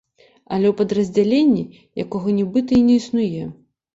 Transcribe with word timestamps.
Але 0.53 0.67
ў 0.69 0.71
падраздзяленні, 0.79 1.63
якога 2.03 2.33
нібыта 2.39 2.71
і 2.81 2.83
не 2.87 2.95
існуе. 3.01 3.43